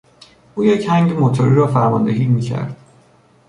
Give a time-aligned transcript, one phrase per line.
[0.55, 2.77] او یک هنگ موتوری را فرماندهی میکرد.